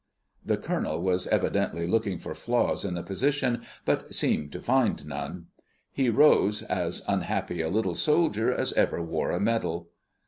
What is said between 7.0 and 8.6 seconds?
unhappy a little soldier